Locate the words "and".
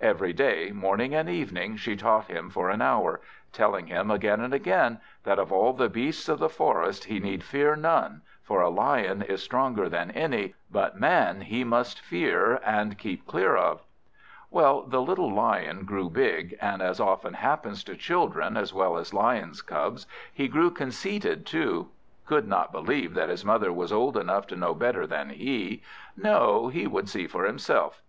1.14-1.28, 4.40-4.52, 12.66-12.98, 16.60-16.82